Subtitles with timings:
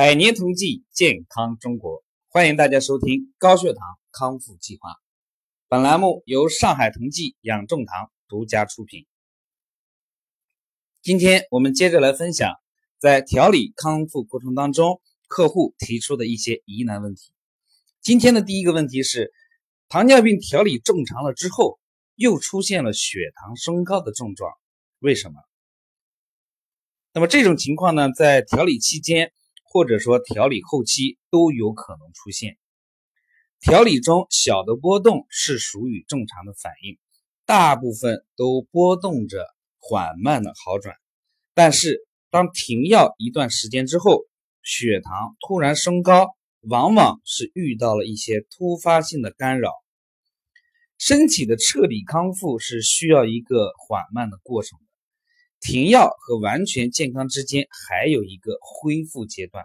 [0.00, 4.94] 百年同济，健康中国，欢迎大家收听高血糖康复计划。
[5.68, 9.04] 本栏目由上海同济养正堂独家出品。
[11.02, 12.54] 今天我们接着来分享，
[12.98, 17.34] 在调理康复过程当中，客户提出的一些疑难问题。
[18.00, 19.34] 今天的第一个问题是，
[19.90, 21.78] 糖尿病调理正常了之后，
[22.14, 24.50] 又出现了血糖升高的症状，
[25.00, 25.34] 为什么？
[27.12, 29.34] 那么这种情况呢，在调理期间
[29.72, 32.58] 或者说调理后期都有可能出现。
[33.60, 36.98] 调理中小的波动是属于正常的反应，
[37.46, 39.46] 大部分都波动着
[39.78, 40.96] 缓慢的好转。
[41.54, 44.24] 但是当停药一段时间之后，
[44.62, 49.70] 血糖突然升高，往往是遇到了一些突发性的干扰。
[50.98, 54.78] 身体的彻底康复是需要一个缓慢的过程。
[55.60, 59.64] 停药和完全健康之间还有一个恢复阶段，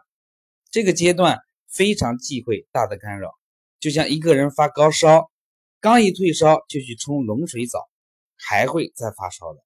[0.70, 3.32] 这个阶段非常忌讳大的干扰。
[3.80, 5.32] 就像一个人发高烧，
[5.80, 7.88] 刚一退烧就去冲冷水澡，
[8.36, 9.60] 还会再发烧的。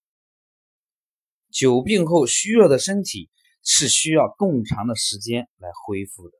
[1.51, 3.29] 久病后虚弱的身体
[3.63, 6.37] 是需要更长的时间来恢复的，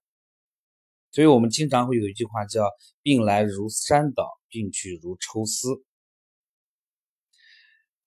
[1.11, 2.69] 所以我们经常会有一句话叫
[3.02, 5.83] “病来如山倒，病去如抽丝”。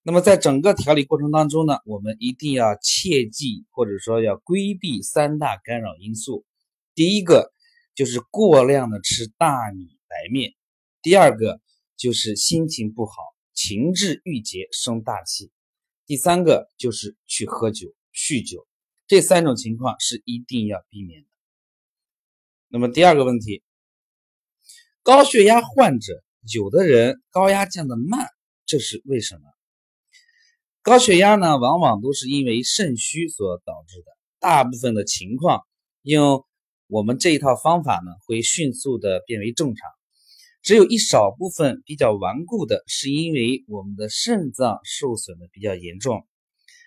[0.05, 6.45] 那么在整个调理过程当中呢，我们一定要切记，或者说要规避三大干扰因素。
[6.95, 7.53] 第一个
[7.95, 10.51] 就是过量的吃大米白面；
[11.03, 11.61] 第二个
[11.97, 13.15] 就是心情不好，
[13.55, 15.53] 情志郁结生大气；
[16.05, 18.67] 第三个就是去喝酒、酗酒。
[19.07, 21.29] 这三种情况是一定要避免的。
[22.67, 23.63] 那么第二个问题，
[25.05, 28.27] 高血压患者有的人高压降的慢，
[28.67, 29.43] 这是为什么？
[30.83, 34.07] 高血压呢，往往都是因为肾虚所导致的。
[34.41, 35.65] 大部分的情况，
[36.03, 36.45] 用
[36.89, 39.89] 我们这一套方法呢，会迅速的变为正常。
[40.61, 46.27] 只有一少部分比较顽固的，是因为我们的肾脏受损的比较严重，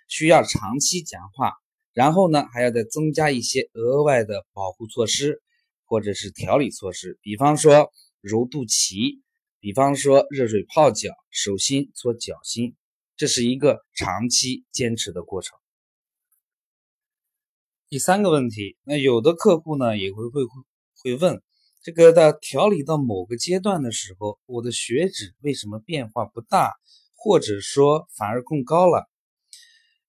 [0.09, 1.53] 需要长期讲化，
[1.93, 5.41] 然后呢，还要再增加一些额外的保护措施，
[5.85, 7.89] 或者是调理措施，比方说
[8.19, 9.21] 揉肚脐，
[9.61, 12.75] 比方说热水泡脚，手心搓脚心。
[13.17, 15.57] 这是一个长期坚持的过程。
[17.87, 20.41] 第三个问题，那有的客户呢也会会
[21.01, 21.41] 会问，
[21.81, 26.73] 这个在调理到某个阶段的时候，我的血脂为什么变化不大，
[27.13, 29.09] 或者说反而更高了？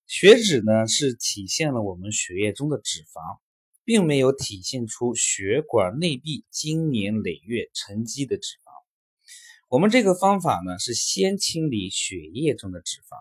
[0.06, 3.38] 血脂呢是体现了我们血液中的脂肪，
[3.84, 8.65] 并没有体现出血管内壁经年累月沉积的脂肪。
[9.68, 13.16] 我们这个方法呢，是先清理血液中的脂肪，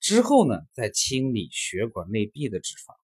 [0.00, 2.96] 之后呢，再清理血管内壁的脂肪。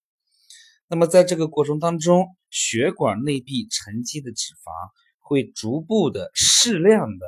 [0.88, 4.72] 那么在这个过程当中，血管内壁沉积的脂肪
[5.20, 7.26] 会逐步的、适量的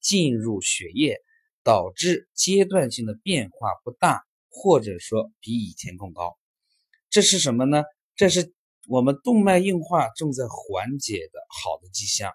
[0.00, 1.18] 进入血液，
[1.62, 6.36] 导致阶段性的变化不大，或者说比以前更高。
[7.10, 7.84] 这是什么呢？
[8.16, 8.52] 这是
[8.88, 12.32] 我们动脉硬化正在缓解的好的迹象。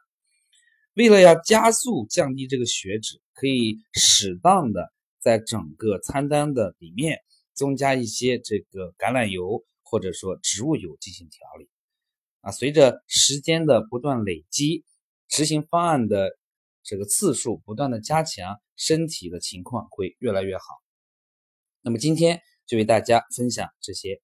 [0.94, 7.20] 为了要加速降低这个血脂，可以适当的在整个餐单的里面
[7.54, 11.70] 增加一些这个橄榄油或者说植物油进行调理。
[12.42, 14.84] 啊，随着时间的不断累积，
[15.28, 16.38] 执行方案的
[16.84, 20.64] 这个次数不断的加强，身体的情况会越来越好。
[21.82, 24.22] 那么今天就为大家分享这些，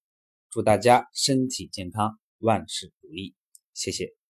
[0.49, 3.35] 祝大家身体健康，万事如意，
[3.73, 4.26] 谢谢。